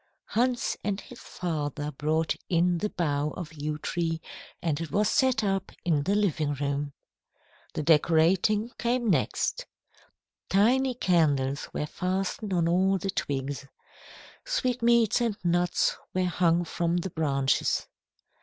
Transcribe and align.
Hans 0.29 0.77
and 0.83 0.99
his 0.99 1.19
father 1.19 1.91
brought 1.91 2.33
in 2.49 2.79
the 2.79 2.89
bough 2.89 3.29
of 3.37 3.51
a 3.51 3.55
yew 3.57 3.77
tree, 3.77 4.19
and 4.59 4.81
it 4.81 4.89
was 4.91 5.07
set 5.07 5.43
up 5.43 5.71
in 5.85 6.01
the 6.01 6.15
living 6.15 6.55
room. 6.55 6.93
The 7.75 7.83
decorating 7.83 8.71
came 8.79 9.11
next. 9.11 9.67
Tiny 10.49 10.95
candles 10.95 11.69
were 11.71 11.85
fastened 11.85 12.51
on 12.51 12.67
all 12.67 12.97
the 12.97 13.11
twigs. 13.11 13.67
Sweetmeats 14.43 15.21
and 15.21 15.37
nuts 15.43 15.95
were 16.15 16.25
hung 16.25 16.65
from 16.65 16.97
the 16.97 17.11
branches. 17.11 17.87